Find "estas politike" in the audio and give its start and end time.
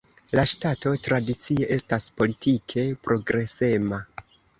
1.75-2.87